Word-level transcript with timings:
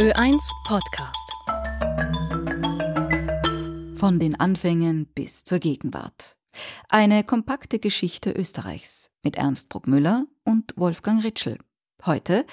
Ö1 0.00 0.50
Podcast. 0.64 1.30
Von 3.98 4.18
den 4.18 4.34
Anfängen 4.40 5.04
bis 5.14 5.44
zur 5.44 5.58
Gegenwart. 5.58 6.38
Eine 6.88 7.22
kompakte 7.22 7.78
Geschichte 7.78 8.32
Österreichs 8.32 9.10
mit 9.22 9.36
Ernst 9.36 9.68
Bruckmüller 9.68 10.24
und 10.42 10.72
Wolfgang 10.76 11.22
Ritschl. 11.22 11.58
Heute 12.06 12.46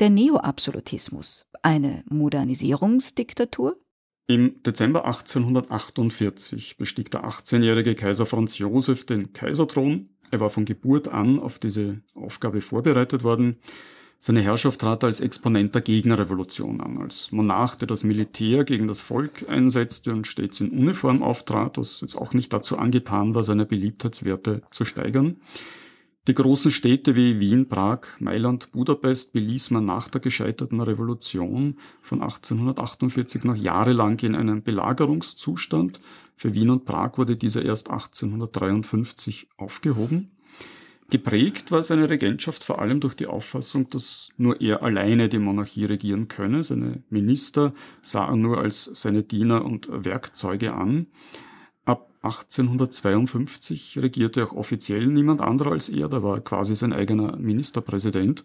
der 0.00 0.10
Neoabsolutismus, 0.10 1.46
eine 1.62 2.02
Modernisierungsdiktatur? 2.08 3.80
Im 4.26 4.60
Dezember 4.64 5.04
1848 5.04 6.78
bestieg 6.78 7.12
der 7.12 7.22
18-jährige 7.22 7.94
Kaiser 7.94 8.26
Franz 8.26 8.58
Josef 8.58 9.06
den 9.06 9.32
Kaiserthron. 9.32 10.08
Er 10.32 10.40
war 10.40 10.50
von 10.50 10.64
Geburt 10.64 11.06
an 11.06 11.38
auf 11.38 11.60
diese 11.60 12.02
Aufgabe 12.16 12.60
vorbereitet 12.60 13.22
worden. 13.22 13.60
Seine 14.20 14.40
Herrschaft 14.40 14.80
trat 14.80 15.04
als 15.04 15.20
Exponent 15.20 15.76
der 15.76 15.82
Gegenrevolution 15.82 16.80
an, 16.80 16.98
als 16.98 17.30
Monarch, 17.30 17.76
der 17.76 17.86
das 17.86 18.02
Militär 18.02 18.64
gegen 18.64 18.88
das 18.88 18.98
Volk 18.98 19.48
einsetzte 19.48 20.12
und 20.12 20.26
stets 20.26 20.60
in 20.60 20.70
Uniform 20.70 21.22
auftrat, 21.22 21.78
was 21.78 22.00
jetzt 22.00 22.16
auch 22.16 22.34
nicht 22.34 22.52
dazu 22.52 22.78
angetan 22.78 23.36
war, 23.36 23.44
seine 23.44 23.64
Beliebtheitswerte 23.64 24.62
zu 24.72 24.84
steigern. 24.84 25.36
Die 26.26 26.34
großen 26.34 26.72
Städte 26.72 27.14
wie 27.14 27.38
Wien, 27.38 27.68
Prag, 27.68 28.00
Mailand, 28.18 28.72
Budapest 28.72 29.32
beließ 29.32 29.70
man 29.70 29.86
nach 29.86 30.08
der 30.08 30.20
gescheiterten 30.20 30.80
Revolution 30.80 31.78
von 32.02 32.20
1848 32.20 33.44
noch 33.44 33.56
jahrelang 33.56 34.18
in 34.18 34.34
einem 34.34 34.62
Belagerungszustand. 34.62 36.00
Für 36.36 36.52
Wien 36.52 36.70
und 36.70 36.84
Prag 36.84 37.16
wurde 37.16 37.36
dieser 37.36 37.64
erst 37.64 37.88
1853 37.88 39.48
aufgehoben. 39.56 40.32
Geprägt 41.10 41.70
war 41.70 41.82
seine 41.82 42.10
Regentschaft 42.10 42.64
vor 42.64 42.80
allem 42.80 43.00
durch 43.00 43.14
die 43.14 43.26
Auffassung, 43.26 43.88
dass 43.88 44.28
nur 44.36 44.60
er 44.60 44.82
alleine 44.82 45.30
die 45.30 45.38
Monarchie 45.38 45.86
regieren 45.86 46.28
könne. 46.28 46.62
Seine 46.62 47.02
Minister 47.08 47.72
sah 48.02 48.26
er 48.28 48.36
nur 48.36 48.58
als 48.58 48.84
seine 48.84 49.22
Diener 49.22 49.64
und 49.64 49.88
Werkzeuge 49.90 50.74
an. 50.74 51.06
1852 52.22 53.98
regierte 54.00 54.44
auch 54.44 54.52
offiziell 54.52 55.06
niemand 55.06 55.40
anderer 55.40 55.72
als 55.72 55.88
er, 55.88 56.08
da 56.08 56.22
war 56.22 56.40
quasi 56.40 56.74
sein 56.74 56.92
eigener 56.92 57.36
Ministerpräsident. 57.36 58.44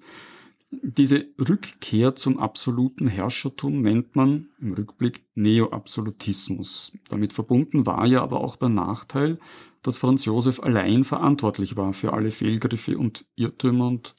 Diese 0.82 1.26
Rückkehr 1.40 2.16
zum 2.16 2.40
absoluten 2.40 3.08
Herrschertum 3.08 3.82
nennt 3.82 4.16
man 4.16 4.48
im 4.60 4.74
Rückblick 4.74 5.26
Neoabsolutismus. 5.36 6.94
Damit 7.10 7.34
verbunden 7.34 7.86
war 7.86 8.06
ja 8.06 8.22
aber 8.22 8.42
auch 8.42 8.56
der 8.56 8.70
Nachteil, 8.70 9.40
dass 9.82 9.98
Franz 9.98 10.26
Josef 10.26 10.62
allein 10.62 11.04
verantwortlich 11.04 11.76
war 11.76 11.94
für 11.94 12.14
alle 12.14 12.32
Fehlgriffe 12.32 12.98
und 12.98 13.26
Irrtümer 13.36 13.88
und 13.88 14.16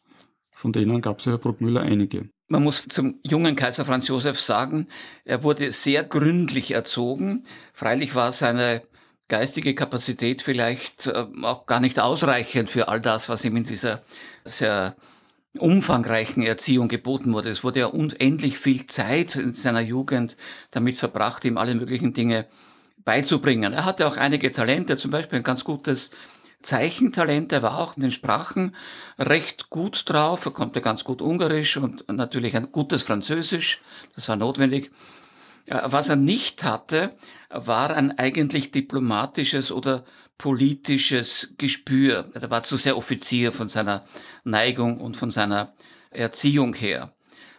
von 0.51 0.73
denen 0.73 1.01
gab 1.01 1.19
es 1.19 1.25
ja 1.25 1.33
Herr 1.33 1.39
Bruckmüller 1.39 1.81
einige. 1.81 2.29
Man 2.49 2.63
muss 2.63 2.87
zum 2.89 3.19
jungen 3.23 3.57
Kaiser 3.57 3.85
Franz 3.85 4.07
Josef 4.07 4.41
sagen, 4.41 4.87
er 5.25 5.43
wurde 5.43 5.71
sehr 5.71 6.05
gründlich 6.05 6.71
erzogen. 6.73 7.45
Freilich 7.73 8.15
war 8.15 8.31
seine 8.33 8.83
geistige 9.29 9.75
Kapazität 9.75 10.43
vielleicht 10.43 11.07
äh, 11.07 11.27
auch 11.43 11.67
gar 11.67 11.81
nicht 11.81 11.99
ausreichend 11.99 12.69
für 12.69 12.89
all 12.89 13.01
das, 13.01 13.29
was 13.29 13.45
ihm 13.45 13.57
in 13.57 13.65
dieser 13.65 14.03
sehr 14.45 14.95
umfangreichen 15.59 16.43
Erziehung 16.43 16.89
geboten 16.89 17.33
wurde. 17.33 17.51
Es 17.51 17.63
wurde 17.63 17.81
ja 17.81 17.87
unendlich 17.87 18.59
viel 18.59 18.87
Zeit 18.87 19.37
in 19.37 19.55
seiner 19.55 19.81
Jugend 19.81 20.37
damit 20.71 20.97
verbracht, 20.97 21.45
ihm 21.45 21.59
alle 21.59 21.75
möglichen 21.75 22.13
Dinge 22.13 22.47
beizubringen. 23.05 23.73
Er 23.73 23.85
hatte 23.85 24.07
auch 24.07 24.17
einige 24.17 24.51
Talente, 24.51 24.97
zum 24.97 25.11
Beispiel 25.11 25.39
ein 25.39 25.45
ganz 25.45 25.65
gutes 25.65 26.11
Zeichentalent. 26.63 27.53
Er 27.53 27.63
war 27.63 27.79
auch 27.79 27.97
in 27.97 28.03
den 28.03 28.11
Sprachen 28.11 28.75
recht 29.19 29.71
gut 29.71 30.09
drauf. 30.09 30.45
Er 30.47 30.53
konnte 30.53 30.81
ganz 30.81 31.05
gut 31.05 31.23
Ungarisch 31.23 31.77
und 31.77 32.09
natürlich 32.11 32.57
ein 32.57 32.73
gutes 32.73 33.03
Französisch. 33.03 33.81
Das 34.15 34.29
war 34.29 34.37
notwendig. 34.37 34.91
Äh, 35.67 35.81
was 35.85 36.09
er 36.09 36.17
nicht 36.17 36.65
hatte, 36.65 37.15
war 37.51 37.95
ein 37.95 38.19
eigentlich 38.19 38.73
diplomatisches 38.73 39.71
oder 39.71 40.05
politisches 40.39 41.55
Gespür. 41.59 42.31
Er 42.35 42.51
war 42.51 42.63
zu 42.63 42.77
sehr 42.77 42.97
Offizier 42.97 43.53
von 43.53 43.69
seiner 43.69 44.05
Neigung 44.45 45.01
und 45.01 45.17
von 45.17 45.31
seiner 45.31 45.75
Erziehung 46.11 46.75
her. 46.75 47.15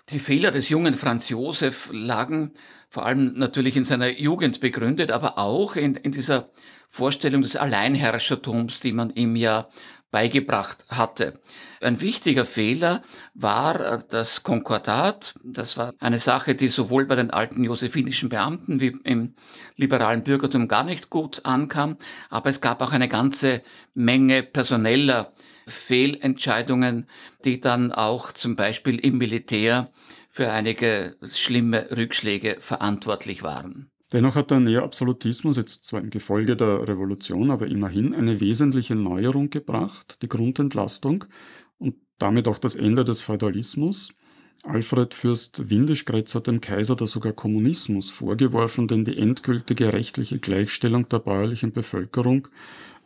Die 0.10 0.20
Fehler 0.20 0.52
des 0.52 0.70
jungen 0.70 0.94
Franz 0.94 1.30
Josef 1.30 1.90
lagen 1.92 2.54
vor 2.90 3.06
allem 3.06 3.34
natürlich 3.34 3.76
in 3.76 3.84
seiner 3.84 4.08
Jugend 4.08 4.62
begründet, 4.62 5.12
aber 5.12 5.38
auch 5.38 5.76
in, 5.76 5.96
in 5.96 6.12
dieser 6.14 6.50
Vorstellung 6.88 7.42
des 7.42 7.58
Alleinherrschertums, 7.58 8.80
die 8.80 8.94
man 8.94 9.10
ihm 9.10 9.36
ja 9.36 9.68
beigebracht 10.16 10.86
hatte. 10.88 11.34
Ein 11.82 12.00
wichtiger 12.00 12.46
Fehler 12.46 13.04
war 13.34 13.82
äh, 13.82 14.00
das 14.10 14.44
Konkordat. 14.44 15.34
Das 15.44 15.76
war 15.76 15.94
eine 16.00 16.20
Sache, 16.20 16.56
die 16.56 16.70
sowohl 16.70 17.06
bei 17.06 17.16
den 17.16 17.32
alten 17.32 17.66
josephinischen 17.66 18.30
Beamten 18.30 18.80
wie 18.80 18.96
im 19.04 19.36
liberalen 19.76 20.24
Bürgertum 20.24 20.70
gar 20.70 20.86
nicht 20.86 21.10
gut 21.10 21.42
ankam. 21.44 21.98
Aber 22.30 22.50
es 22.50 22.62
gab 22.62 22.82
auch 22.82 22.94
eine 22.94 23.10
ganze 23.10 23.62
Menge 23.94 24.42
personeller 24.42 25.34
Fehlentscheidungen, 25.68 27.10
die 27.44 27.60
dann 27.60 27.92
auch 27.92 28.32
zum 28.32 28.56
Beispiel 28.56 29.00
im 29.00 29.18
Militär 29.18 29.92
für 30.30 30.50
einige 30.50 31.18
schlimme 31.24 31.90
Rückschläge 31.92 32.56
verantwortlich 32.62 33.44
waren. 33.44 33.92
Dennoch 34.16 34.36
hat 34.36 34.50
der 34.50 34.62
Neoabsolutismus 34.62 35.58
jetzt 35.58 35.84
zwar 35.84 36.00
im 36.00 36.10
Gefolge 36.10 36.56
der 36.56 36.88
Revolution, 36.88 37.52
aber 37.52 37.68
immerhin 37.68 38.16
eine 38.16 38.40
wesentliche 38.40 38.96
Neuerung 38.96 39.50
gebracht, 39.50 40.20
die 40.22 40.30
Grundentlastung 40.30 41.26
und 41.80 41.96
damit 42.18 42.48
auch 42.48 42.58
das 42.58 42.76
Ende 42.76 43.04
des 43.04 43.22
Feudalismus. 43.22 44.14
Alfred 44.64 45.14
Fürst 45.14 45.70
Windischgrätz 45.70 46.34
hat 46.34 46.48
dem 46.48 46.62
Kaiser 46.62 46.96
da 46.96 47.06
sogar 47.08 47.34
Kommunismus 47.34 48.10
vorgeworfen, 48.10 48.88
denn 48.88 49.04
die 49.04 49.18
endgültige 49.18 49.92
rechtliche 49.92 50.40
Gleichstellung 50.40 51.10
der 51.10 51.20
bäuerlichen 51.20 51.74
Bevölkerung 51.74 52.48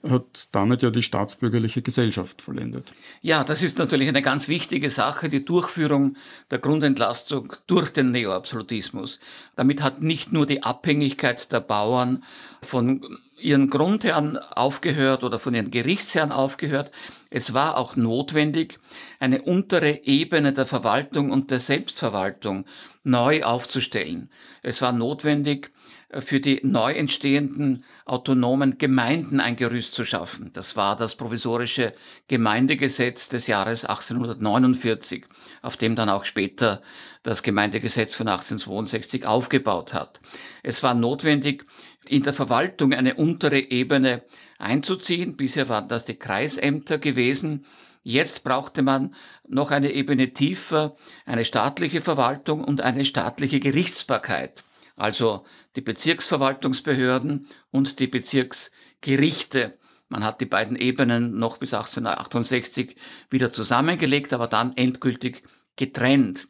hat 0.03 0.47
damit 0.53 0.81
ja 0.81 0.89
die 0.89 1.01
staatsbürgerliche 1.01 1.81
Gesellschaft 1.81 2.41
vollendet. 2.41 2.93
Ja, 3.21 3.43
das 3.43 3.61
ist 3.61 3.77
natürlich 3.77 4.07
eine 4.07 4.21
ganz 4.21 4.47
wichtige 4.47 4.89
Sache, 4.89 5.27
die 5.27 5.43
Durchführung 5.43 6.15
der 6.51 6.59
Grundentlastung 6.59 7.53
durch 7.67 7.91
den 7.91 8.11
Neoabsolutismus. 8.11 9.19
Damit 9.55 9.81
hat 9.81 10.01
nicht 10.01 10.31
nur 10.31 10.45
die 10.45 10.63
Abhängigkeit 10.63 11.51
der 11.51 11.59
Bauern 11.59 12.23
von 12.61 13.01
ihren 13.37 13.69
Grundherren 13.69 14.37
aufgehört 14.37 15.23
oder 15.23 15.39
von 15.39 15.53
ihren 15.53 15.71
Gerichtsherren 15.71 16.31
aufgehört. 16.31 16.91
Es 17.29 17.53
war 17.53 17.77
auch 17.77 17.95
notwendig, 17.95 18.79
eine 19.19 19.41
untere 19.41 20.03
Ebene 20.03 20.53
der 20.53 20.65
Verwaltung 20.65 21.31
und 21.31 21.51
der 21.51 21.59
Selbstverwaltung 21.59 22.65
neu 23.03 23.43
aufzustellen. 23.43 24.29
Es 24.61 24.81
war 24.81 24.91
notwendig, 24.91 25.71
für 26.11 26.39
die 26.39 26.59
neu 26.63 26.93
entstehenden 26.93 27.85
autonomen 28.05 28.79
Gemeinden 28.79 29.39
ein 29.39 29.55
Gerüst 29.55 29.93
zu 29.93 30.03
schaffen. 30.03 30.49
Das 30.53 30.75
war 30.75 30.95
das 30.95 31.15
provisorische 31.15 31.93
Gemeindegesetz 32.27 33.29
des 33.29 33.45
Jahres 33.45 33.85
1849, 33.85 35.25
auf 35.61 35.77
dem 35.77 35.95
dann 35.95 36.09
auch 36.09 36.25
später 36.25 36.81
das 37.21 37.43
Gemeindegesetz 37.43 38.15
von 38.15 38.27
1862 38.27 39.25
aufgebaut 39.25 39.93
hat. 39.93 40.19
Es 40.63 40.81
war 40.81 40.95
notwendig, 40.95 41.65
in 42.07 42.23
der 42.23 42.33
Verwaltung 42.33 42.93
eine 42.93 43.15
untere 43.15 43.59
Ebene 43.59 44.23
einzuziehen. 44.57 45.37
Bisher 45.37 45.69
waren 45.69 45.89
das 45.89 46.05
die 46.05 46.15
Kreisämter 46.15 46.97
gewesen. 46.97 47.65
Jetzt 48.01 48.43
brauchte 48.43 48.81
man 48.81 49.13
noch 49.47 49.69
eine 49.69 49.91
Ebene 49.91 50.33
tiefer, 50.33 50.95
eine 51.25 51.45
staatliche 51.45 52.01
Verwaltung 52.01 52.63
und 52.63 52.81
eine 52.81 53.05
staatliche 53.05 53.59
Gerichtsbarkeit. 53.59 54.63
Also 54.99 55.45
die 55.77 55.81
Bezirksverwaltungsbehörden 55.81 57.47
und 57.71 57.99
die 57.99 58.07
Bezirksgerichte. 58.07 59.79
Man 60.09 60.23
hat 60.25 60.41
die 60.41 60.45
beiden 60.45 60.75
Ebenen 60.75 61.39
noch 61.39 61.57
bis 61.57 61.73
1868 61.73 62.97
wieder 63.29 63.53
zusammengelegt, 63.53 64.33
aber 64.33 64.47
dann 64.47 64.75
endgültig 64.75 65.43
getrennt. 65.77 66.47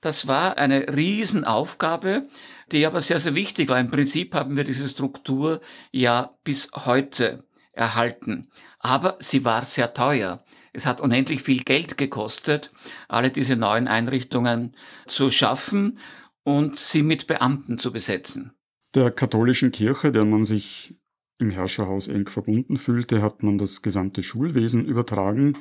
Das 0.00 0.26
war 0.26 0.58
eine 0.58 0.88
Riesenaufgabe, 0.94 2.28
die 2.72 2.84
aber 2.84 3.00
sehr, 3.00 3.20
sehr 3.20 3.36
wichtig 3.36 3.68
war. 3.68 3.78
Im 3.78 3.90
Prinzip 3.90 4.34
haben 4.34 4.56
wir 4.56 4.64
diese 4.64 4.88
Struktur 4.88 5.60
ja 5.92 6.34
bis 6.42 6.72
heute 6.74 7.44
erhalten. 7.72 8.48
Aber 8.80 9.16
sie 9.20 9.44
war 9.44 9.64
sehr 9.64 9.94
teuer. 9.94 10.44
Es 10.72 10.84
hat 10.84 11.00
unendlich 11.00 11.42
viel 11.42 11.62
Geld 11.62 11.96
gekostet, 11.96 12.72
alle 13.06 13.30
diese 13.30 13.54
neuen 13.54 13.86
Einrichtungen 13.86 14.72
zu 15.06 15.30
schaffen 15.30 16.00
und 16.44 16.78
sie 16.78 17.02
mit 17.02 17.26
Beamten 17.26 17.78
zu 17.78 17.92
besetzen. 17.92 18.52
Der 18.94 19.10
katholischen 19.10 19.72
Kirche, 19.72 20.12
der 20.12 20.24
man 20.24 20.44
sich 20.44 20.94
im 21.38 21.50
Herrscherhaus 21.50 22.06
eng 22.06 22.28
verbunden 22.28 22.76
fühlte, 22.76 23.22
hat 23.22 23.42
man 23.42 23.58
das 23.58 23.82
gesamte 23.82 24.22
Schulwesen 24.22 24.84
übertragen 24.84 25.58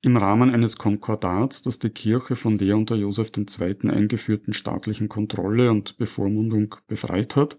im 0.00 0.16
Rahmen 0.16 0.50
eines 0.50 0.78
Konkordats, 0.78 1.62
das 1.62 1.80
die 1.80 1.90
Kirche 1.90 2.36
von 2.36 2.56
der 2.56 2.76
unter 2.76 2.94
Joseph 2.94 3.32
II. 3.36 3.90
eingeführten 3.90 4.52
staatlichen 4.52 5.08
Kontrolle 5.08 5.70
und 5.70 5.98
Bevormundung 5.98 6.76
befreit 6.86 7.34
hat. 7.34 7.58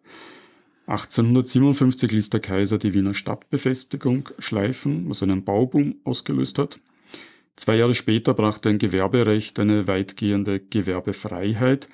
1857 0.88 2.12
ließ 2.12 2.30
der 2.30 2.40
Kaiser 2.40 2.78
die 2.78 2.94
Wiener 2.94 3.14
Stadtbefestigung 3.14 4.30
schleifen, 4.40 5.08
was 5.10 5.22
einen 5.22 5.44
Bauboom 5.44 5.98
ausgelöst 6.04 6.58
hat. 6.58 6.80
Zwei 7.56 7.76
Jahre 7.76 7.94
später 7.94 8.34
brachte 8.34 8.70
ein 8.70 8.78
Gewerberecht 8.80 9.60
eine 9.60 9.88
weitgehende 9.88 10.62
Gewerbefreiheit 10.62 11.90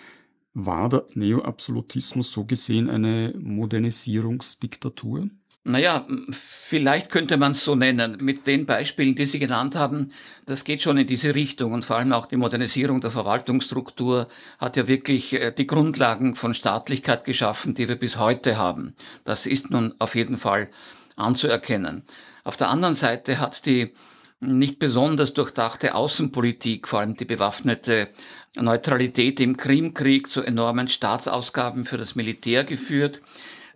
War 0.57 0.87
der 0.87 1.05
Neoabsolutismus 1.13 2.31
so 2.31 2.45
gesehen 2.45 2.89
eine 2.89 3.33
Modernisierungsdiktatur? 3.37 5.29
Naja, 5.65 6.07
vielleicht 6.29 7.11
könnte 7.11 7.35
man 7.35 7.51
es 7.51 7.65
so 7.65 7.75
nennen. 7.75 8.17
Mit 8.21 8.47
den 8.47 8.65
Beispielen, 8.65 9.15
die 9.15 9.25
Sie 9.25 9.39
genannt 9.39 9.75
haben, 9.75 10.13
das 10.45 10.63
geht 10.63 10.81
schon 10.81 10.97
in 10.97 11.07
diese 11.07 11.35
Richtung. 11.35 11.73
Und 11.73 11.83
vor 11.83 11.97
allem 11.97 12.13
auch 12.13 12.27
die 12.27 12.37
Modernisierung 12.37 13.01
der 13.01 13.11
Verwaltungsstruktur 13.11 14.29
hat 14.57 14.77
ja 14.77 14.87
wirklich 14.87 15.33
äh, 15.33 15.51
die 15.51 15.67
Grundlagen 15.67 16.35
von 16.35 16.53
Staatlichkeit 16.53 17.25
geschaffen, 17.25 17.73
die 17.73 17.89
wir 17.89 17.97
bis 17.97 18.17
heute 18.17 18.57
haben. 18.57 18.95
Das 19.25 19.47
ist 19.47 19.71
nun 19.71 19.93
auf 19.99 20.15
jeden 20.15 20.37
Fall 20.37 20.69
anzuerkennen. 21.17 22.03
Auf 22.45 22.55
der 22.55 22.69
anderen 22.69 22.93
Seite 22.93 23.39
hat 23.39 23.65
die 23.65 23.93
nicht 24.39 24.79
besonders 24.79 25.33
durchdachte 25.33 25.95
Außenpolitik, 25.95 26.87
vor 26.87 26.99
allem 26.99 27.15
die 27.15 27.25
bewaffnete 27.25 28.09
Neutralität 28.55 29.39
im 29.39 29.57
Krimkrieg 29.57 30.29
zu 30.29 30.43
enormen 30.43 30.87
Staatsausgaben 30.87 31.85
für 31.85 31.97
das 31.97 32.15
Militär 32.15 32.63
geführt 32.63 33.21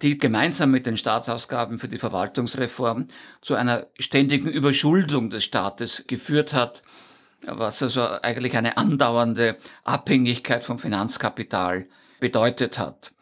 die 0.02 0.18
gemeinsam 0.18 0.72
mit 0.72 0.86
den 0.86 0.98
Staatsausgaben 0.98 1.80
für 1.80 1.88
die 1.88 1.98
Verwaltungsreform 1.98 3.08
zu 3.42 3.56
einer 3.56 3.88
ständigen 3.98 4.50
Überschuldung 4.50 5.30
des 5.30 5.44
Staates 5.44 6.06
geführt 6.08 6.54
hat, 6.54 6.82
was 7.46 7.82
also 7.84 8.08
eigentlich 8.08 8.56
eine 8.58 8.78
andauernde 8.78 9.58
Abhängigkeit 9.84 10.64
vom 10.64 10.78
Finanzkapital 10.78 11.88
bedeutet 12.20 12.80
hat. 12.80 13.14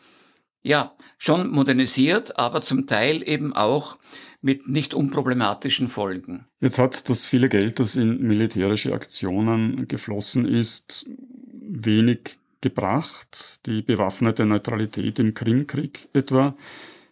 Ja, 0.61 0.95
schon 1.17 1.49
modernisiert, 1.49 2.37
aber 2.37 2.61
zum 2.61 2.87
Teil 2.87 3.27
eben 3.27 3.55
auch 3.55 3.97
mit 4.47 4.69
nicht 4.69 4.93
unproblematischen 4.93 5.89
Folgen. 5.89 6.45
Jetzt 6.61 6.79
hat 6.79 7.09
das 7.09 7.25
viele 7.25 7.49
Geld, 7.49 7.81
das 7.81 7.97
in 7.97 8.25
militärische 8.25 8.93
Aktionen 8.93 9.89
geflossen 9.89 10.45
ist, 10.45 11.05
wenig 11.51 12.37
gebracht, 12.61 13.59
die 13.65 13.81
bewaffnete 13.81 14.45
Neutralität 14.45 15.19
im 15.19 15.33
Krimkrieg 15.33 16.07
etwa. 16.13 16.55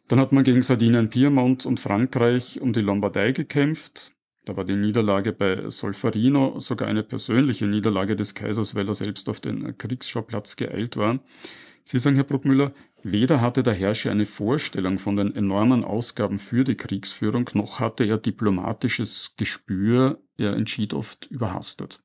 Dann 0.07 0.21
hat 0.21 0.31
man 0.31 0.45
gegen 0.45 0.61
Sardinien, 0.61 1.09
Piemont 1.09 1.65
und 1.65 1.81
Frankreich 1.81 2.61
um 2.61 2.71
die 2.71 2.79
Lombardei 2.79 3.33
gekämpft. 3.33 4.13
Da 4.45 4.55
war 4.55 4.63
die 4.63 4.77
Niederlage 4.77 5.33
bei 5.33 5.69
Solferino 5.69 6.57
sogar 6.59 6.87
eine 6.87 7.03
persönliche 7.03 7.67
Niederlage 7.67 8.15
des 8.15 8.33
Kaisers, 8.33 8.75
weil 8.75 8.87
er 8.87 8.93
selbst 8.93 9.27
auf 9.27 9.41
den 9.41 9.77
Kriegsschauplatz 9.77 10.55
geeilt 10.55 10.95
war. 10.95 11.19
Sie 11.83 11.99
sagen, 11.99 12.15
Herr 12.15 12.23
Bruckmüller, 12.23 12.71
weder 13.11 13.39
hatte 13.39 13.63
der 13.63 13.73
Herrscher 13.73 14.11
eine 14.11 14.25
Vorstellung 14.25 14.97
von 14.99 15.15
den 15.15 15.35
enormen 15.35 15.83
Ausgaben 15.83 16.39
für 16.39 16.63
die 16.63 16.75
Kriegsführung, 16.75 17.49
noch 17.53 17.79
hatte 17.79 18.03
er 18.03 18.17
diplomatisches 18.17 19.33
Gespür, 19.37 20.19
er 20.37 20.53
entschied 20.53 20.93
oft 20.93 21.27
überhastet. 21.27 22.01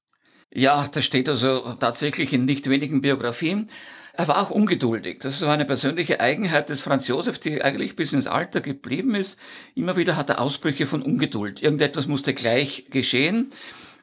Ja, 0.52 0.88
das 0.92 1.04
steht 1.04 1.28
also 1.28 1.74
tatsächlich 1.78 2.32
in 2.32 2.44
nicht 2.44 2.68
wenigen 2.68 3.00
Biografien. 3.00 3.70
Er 4.12 4.28
war 4.28 4.42
auch 4.42 4.50
ungeduldig. 4.50 5.20
Das 5.20 5.40
war 5.42 5.54
eine 5.54 5.64
persönliche 5.64 6.20
Eigenheit 6.20 6.68
des 6.68 6.82
Franz 6.82 7.08
Josef, 7.08 7.38
die 7.38 7.62
eigentlich 7.62 7.96
bis 7.96 8.12
ins 8.12 8.26
Alter 8.26 8.60
geblieben 8.60 9.14
ist. 9.14 9.38
Immer 9.74 9.96
wieder 9.96 10.16
hat 10.16 10.28
er 10.28 10.40
Ausbrüche 10.40 10.86
von 10.86 11.02
Ungeduld. 11.02 11.62
Irgendetwas 11.62 12.06
musste 12.06 12.34
gleich 12.34 12.86
geschehen. 12.90 13.50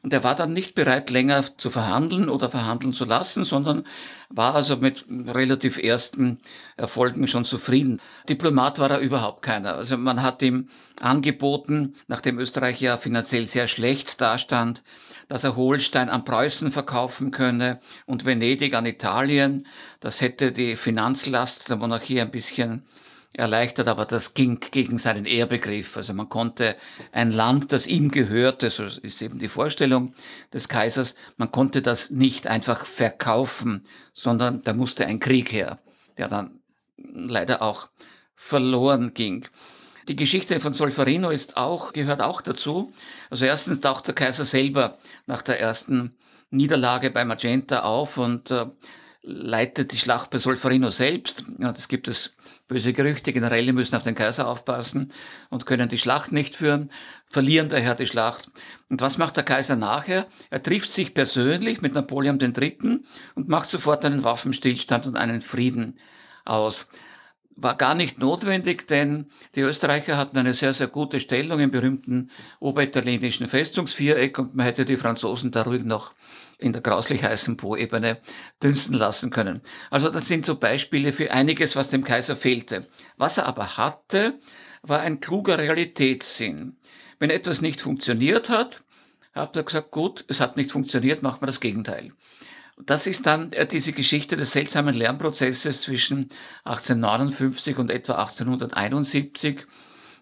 Und 0.08 0.14
er 0.14 0.24
war 0.24 0.34
dann 0.34 0.54
nicht 0.54 0.74
bereit, 0.74 1.10
länger 1.10 1.44
zu 1.58 1.68
verhandeln 1.68 2.30
oder 2.30 2.48
verhandeln 2.48 2.94
zu 2.94 3.04
lassen, 3.04 3.44
sondern 3.44 3.84
war 4.30 4.54
also 4.54 4.78
mit 4.78 5.04
relativ 5.10 5.76
ersten 5.76 6.40
Erfolgen 6.78 7.28
schon 7.28 7.44
zufrieden. 7.44 8.00
Diplomat 8.26 8.78
war 8.78 8.90
er 8.90 9.00
überhaupt 9.00 9.42
keiner. 9.42 9.74
Also 9.74 9.98
man 9.98 10.22
hat 10.22 10.40
ihm 10.40 10.70
angeboten, 10.98 11.92
nachdem 12.06 12.38
Österreich 12.38 12.80
ja 12.80 12.96
finanziell 12.96 13.46
sehr 13.46 13.68
schlecht 13.68 14.22
dastand, 14.22 14.82
dass 15.28 15.44
er 15.44 15.56
Holstein 15.56 16.08
an 16.08 16.24
Preußen 16.24 16.72
verkaufen 16.72 17.30
könne 17.30 17.78
und 18.06 18.24
Venedig 18.24 18.74
an 18.74 18.86
Italien. 18.86 19.66
Das 20.00 20.22
hätte 20.22 20.52
die 20.52 20.76
Finanzlast 20.76 21.68
der 21.68 21.76
Monarchie 21.76 22.22
ein 22.22 22.30
bisschen 22.30 22.86
erleichtert, 23.32 23.88
aber 23.88 24.04
das 24.04 24.34
ging 24.34 24.58
gegen 24.70 24.98
seinen 24.98 25.24
Ehrbegriff. 25.24 25.96
Also 25.96 26.14
man 26.14 26.28
konnte 26.28 26.76
ein 27.12 27.30
Land, 27.30 27.72
das 27.72 27.86
ihm 27.86 28.10
gehörte, 28.10 28.70
so 28.70 28.84
ist 28.84 29.22
eben 29.22 29.38
die 29.38 29.48
Vorstellung 29.48 30.14
des 30.52 30.68
Kaisers, 30.68 31.14
man 31.36 31.52
konnte 31.52 31.82
das 31.82 32.10
nicht 32.10 32.46
einfach 32.46 32.84
verkaufen, 32.84 33.86
sondern 34.12 34.62
da 34.62 34.72
musste 34.72 35.06
ein 35.06 35.20
Krieg 35.20 35.52
her, 35.52 35.78
der 36.16 36.28
dann 36.28 36.60
leider 36.96 37.62
auch 37.62 37.88
verloren 38.34 39.14
ging. 39.14 39.46
Die 40.08 40.16
Geschichte 40.16 40.58
von 40.58 40.72
Solferino 40.72 41.28
ist 41.28 41.58
auch, 41.58 41.92
gehört 41.92 42.22
auch 42.22 42.40
dazu. 42.40 42.92
Also 43.28 43.44
erstens 43.44 43.80
taucht 43.80 44.06
der 44.06 44.14
Kaiser 44.14 44.44
selber 44.44 44.96
nach 45.26 45.42
der 45.42 45.60
ersten 45.60 46.16
Niederlage 46.50 47.10
bei 47.10 47.26
Magenta 47.26 47.80
auf 47.80 48.16
und 48.16 48.50
äh, 48.50 48.66
leitet 49.22 49.92
die 49.92 49.98
Schlacht 49.98 50.30
bei 50.30 50.38
Solferino 50.38 50.90
selbst. 50.90 51.44
Ja, 51.58 51.70
es 51.70 51.88
gibt 51.88 52.08
es 52.08 52.36
böse 52.68 52.92
Gerüchte, 52.92 53.32
Generäle 53.32 53.72
müssen 53.72 53.96
auf 53.96 54.02
den 54.02 54.14
Kaiser 54.14 54.46
aufpassen 54.46 55.12
und 55.50 55.66
können 55.66 55.88
die 55.88 55.98
Schlacht 55.98 56.32
nicht 56.32 56.54
führen, 56.54 56.90
verlieren 57.26 57.68
daher 57.68 57.94
die 57.94 58.06
Schlacht. 58.06 58.48
Und 58.88 59.00
was 59.00 59.18
macht 59.18 59.36
der 59.36 59.44
Kaiser 59.44 59.76
nachher? 59.76 60.26
Er 60.50 60.62
trifft 60.62 60.90
sich 60.90 61.14
persönlich 61.14 61.80
mit 61.80 61.94
Napoleon 61.94 62.38
III. 62.40 63.00
und 63.34 63.48
macht 63.48 63.68
sofort 63.68 64.04
einen 64.04 64.22
Waffenstillstand 64.22 65.06
und 65.06 65.16
einen 65.16 65.40
Frieden 65.40 65.98
aus 66.44 66.88
war 67.60 67.76
gar 67.76 67.94
nicht 67.94 68.18
notwendig, 68.18 68.86
denn 68.86 69.26
die 69.56 69.62
Österreicher 69.62 70.16
hatten 70.16 70.38
eine 70.38 70.54
sehr, 70.54 70.72
sehr 70.72 70.86
gute 70.86 71.18
Stellung 71.18 71.58
im 71.58 71.72
berühmten 71.72 72.30
oberitalienischen 72.60 73.48
Festungsviereck 73.48 74.38
und 74.38 74.54
man 74.54 74.64
hätte 74.64 74.84
die 74.84 74.96
Franzosen 74.96 75.50
da 75.50 75.62
ruhig 75.62 75.82
noch 75.82 76.14
in 76.58 76.72
der 76.72 76.82
grauslich 76.82 77.24
heißen 77.24 77.56
Po-Ebene 77.56 78.18
dünsten 78.62 78.94
lassen 78.94 79.30
können. 79.30 79.60
Also 79.90 80.08
das 80.08 80.28
sind 80.28 80.46
so 80.46 80.56
Beispiele 80.56 81.12
für 81.12 81.32
einiges, 81.32 81.74
was 81.74 81.90
dem 81.90 82.04
Kaiser 82.04 82.36
fehlte. 82.36 82.86
Was 83.16 83.38
er 83.38 83.46
aber 83.46 83.76
hatte, 83.76 84.38
war 84.82 85.00
ein 85.00 85.20
kluger 85.20 85.58
Realitätssinn. 85.58 86.76
Wenn 87.18 87.30
etwas 87.30 87.60
nicht 87.60 87.80
funktioniert 87.80 88.48
hat, 88.48 88.80
hat 89.34 89.56
er 89.56 89.64
gesagt, 89.64 89.90
gut, 89.90 90.24
es 90.28 90.40
hat 90.40 90.56
nicht 90.56 90.70
funktioniert, 90.70 91.22
machen 91.22 91.42
wir 91.42 91.46
das 91.46 91.60
Gegenteil. 91.60 92.12
Das 92.84 93.06
ist 93.06 93.26
dann 93.26 93.52
äh, 93.52 93.66
diese 93.66 93.92
Geschichte 93.92 94.36
des 94.36 94.52
seltsamen 94.52 94.94
Lernprozesses 94.94 95.82
zwischen 95.82 96.28
1859 96.64 97.78
und 97.78 97.90
etwa 97.90 98.14
1871, 98.14 99.66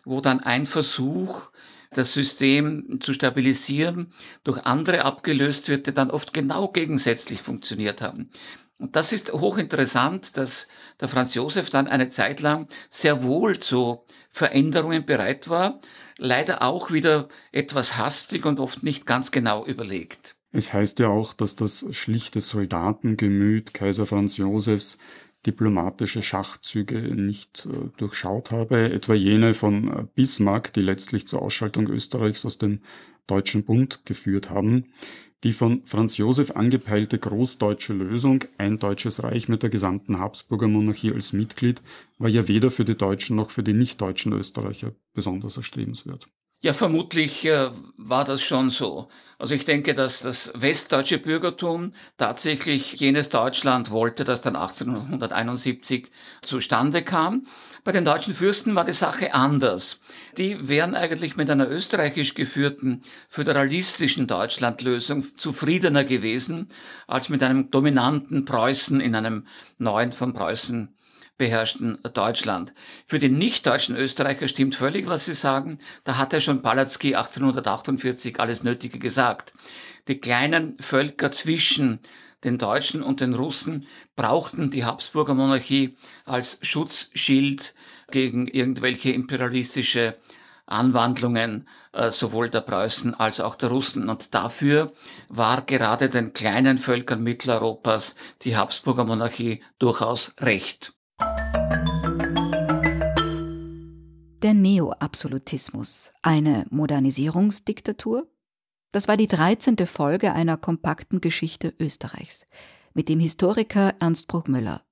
wo 0.05 0.21
dann 0.21 0.41
ein 0.41 0.67
Versuch, 0.67 1.51
das 1.93 2.13
System 2.13 2.99
zu 3.01 3.13
stabilisieren, 3.13 4.13
durch 4.45 4.65
andere 4.65 5.05
abgelöst 5.05 5.69
wird, 5.69 5.87
die 5.87 5.95
dann 5.95 6.11
oft 6.11 6.33
genau 6.33 6.69
gegensätzlich 6.69 7.41
funktioniert 7.41 8.03
haben. 8.03 8.31
Und 8.79 8.97
das 8.97 9.13
ist 9.13 9.33
hochinteressant, 9.33 10.37
dass 10.37 10.69
der 11.01 11.09
Franz 11.09 11.35
Josef 11.35 11.71
dann 11.71 11.89
eine 11.89 12.11
Zeit 12.11 12.41
lang 12.41 12.69
sehr 12.91 13.23
wohl 13.23 13.59
zu 13.61 14.05
Veränderungen 14.29 15.07
bereit 15.07 15.49
war, 15.49 15.81
leider 16.19 16.63
auch 16.63 16.91
wieder 16.91 17.29
etwas 17.53 17.97
hastig 17.97 18.45
und 18.45 18.61
oft 18.61 18.83
nicht 18.83 19.07
ganz 19.07 19.31
genau 19.31 19.65
überlegt. 19.65 20.36
Es 20.57 20.73
heißt 20.73 21.01
ja 21.01 21.09
auch, 21.09 21.35
dass 21.35 21.55
das 21.55 21.85
schlichte 21.91 22.41
Soldatengemüt 22.41 23.75
Kaiser 23.75 24.07
Franz 24.07 24.39
Josefs 24.39 24.97
diplomatische 25.45 26.23
Schachzüge 26.23 26.99
nicht 27.15 27.67
äh, 27.67 27.91
durchschaut 27.99 28.53
habe, 28.53 28.91
etwa 28.91 29.13
jene 29.13 29.53
von 29.53 29.89
äh, 29.89 30.05
Bismarck, 30.15 30.73
die 30.73 30.81
letztlich 30.81 31.29
zur 31.29 31.43
Ausschaltung 31.43 31.89
Österreichs 31.91 32.47
aus 32.47 32.57
dem 32.57 32.81
Deutschen 33.27 33.65
Bund 33.65 34.07
geführt 34.07 34.49
haben. 34.49 34.87
Die 35.45 35.53
von 35.53 35.85
Franz 35.85 36.17
Josef 36.17 36.53
angepeilte 36.53 37.19
großdeutsche 37.19 37.93
Lösung, 37.93 38.45
ein 38.57 38.79
deutsches 38.79 39.23
Reich 39.23 39.51
mit 39.51 39.63
der 39.63 39.69
gesamten 39.69 40.19
Habsburger 40.21 40.69
Monarchie 40.69 41.13
als 41.13 41.35
Mitglied, 41.35 41.83
war 42.17 42.31
ja 42.31 42.49
weder 42.49 42.71
für 42.71 42.87
die 42.87 42.97
Deutschen 42.97 43.37
noch 43.37 43.51
für 43.51 43.63
die 43.63 43.75
nicht-deutschen 43.75 44.33
Österreicher 44.33 44.95
besonders 45.13 45.59
erstrebenswert. 45.59 46.31
Ja, 46.63 46.73
vermutlich 46.73 47.45
äh, 47.45 47.71
war 47.97 48.25
das 48.25 48.43
schon 48.43 48.71
so. 48.71 49.09
Also 49.39 49.55
ich 49.55 49.67
denke, 49.67 49.95
dass 49.95 50.23
das 50.23 50.51
westdeutsche 50.55 51.19
Bürgertum 51.19 51.93
tatsächlich 52.17 52.95
jenes 52.95 53.29
Deutschland 53.29 53.91
wollte, 53.91 54.25
das 54.25 54.41
dann 54.41 54.57
1871 54.57 56.11
zustande 56.41 57.03
kam. 57.03 57.47
Bei 57.85 57.93
den 57.93 58.07
deutschen 58.07 58.35
Fürsten 58.35 58.75
war 58.75 58.85
die 58.85 58.95
Sache 58.95 59.35
anders. 59.35 60.01
Die 60.39 60.67
wären 60.67 60.95
eigentlich 60.95 61.37
mit 61.37 61.51
einer 61.51 61.69
österreichisch 61.71 62.35
geführten 62.35 63.03
föderalistischen 63.29 64.27
Deutschlandlösung 64.27 65.23
zufriedener 65.37 66.05
gewesen 66.05 66.71
als 67.07 67.29
mit 67.29 67.43
einem 67.43 67.71
dominanten 67.71 68.47
Preußen 68.47 69.01
in 69.01 69.15
einem 69.15 69.47
neuen 69.77 70.13
von 70.13 70.33
Preußen 70.33 70.96
beherrschten 71.39 71.99
Deutschland. 72.15 72.73
Für 73.05 73.19
den 73.19 73.37
nicht-deutschen 73.39 73.97
Österreicher 73.97 74.49
stimmt 74.49 74.75
völlig, 74.75 75.07
was 75.07 75.27
Sie 75.27 75.35
sagen. 75.35 75.79
Da 76.05 76.17
hat 76.17 76.33
er 76.33 76.41
schon 76.41 76.63
Palatzky 76.63 77.15
1848 77.15 78.41
alles 78.41 78.63
Nötige 78.63 78.99
gesagt. 78.99 79.53
Die 80.09 80.19
kleinen 80.19 80.77
Völker 80.81 81.31
zwischen 81.33 82.01
den 82.45 82.59
Deutschen 82.59 83.03
und 83.03 83.21
den 83.21 83.35
Russen 83.35 83.87
brauchten 84.15 84.71
die 84.71 84.85
Habsburger 84.85 85.35
Monarchie 85.35 85.97
als 86.25 86.59
Schutzschild 86.63 87.75
gegen 88.11 88.47
irgendwelche 88.47 89.11
imperialistische 89.11 90.17
Anwandlungen 90.67 91.69
äh, 91.93 92.11
sowohl 92.11 92.51
der 92.51 92.61
Preußen 92.61 93.15
als 93.15 93.41
auch 93.41 93.55
der 93.55 93.71
Russen. 93.71 94.09
Und 94.09 94.35
dafür 94.35 94.93
war 95.29 95.63
gerade 95.63 96.09
den 96.09 96.33
kleinen 96.33 96.79
Völkern 96.79 97.23
Mitteleuropas 97.23 98.17
die 98.43 98.57
Habsburger 98.57 99.05
Monarchie 99.05 99.63
durchaus 99.79 100.35
recht. 100.41 100.96
Der 104.43 104.53
Neoabsolutismus, 104.53 106.13
eine 106.23 106.67
Modernisierungsdiktatur? 106.71 108.29
Das 108.93 109.09
war 109.09 109.17
die 109.17 109.29
13. 109.29 109.79
Folge 109.87 110.35
einer 110.35 110.59
kompakten 110.59 111.21
Geschichte 111.21 111.75
Österreichs 111.81 112.47
mit 112.93 113.09
dem 113.09 113.19
Historiker 113.19 113.95
Ernst 113.99 114.29
Bruckmüller. 114.29 114.83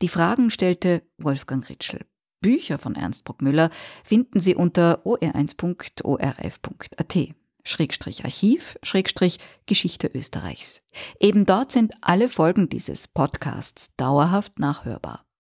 Die 0.00 0.08
Fragen 0.08 0.50
stellte 0.50 1.02
Wolfgang 1.18 1.68
Ritschl. 1.68 2.06
Bücher 2.40 2.78
von 2.78 2.94
Ernst 2.94 3.24
Bruckmüller 3.24 3.70
finden 4.04 4.38
Sie 4.38 4.54
unter 4.54 5.04
or1.orf.at. 5.04 5.74
Schrägstrich 7.64 8.24
Archiv, 8.24 8.78
Schrägstrich 8.82 9.38
Geschichte 9.66 10.10
Österreichs. 10.14 10.82
Eben 11.18 11.46
dort 11.46 11.72
sind 11.72 11.94
alle 12.00 12.28
Folgen 12.28 12.68
dieses 12.68 13.08
Podcasts 13.08 13.96
dauerhaft 13.96 14.58
nachhörbar. 14.58 15.24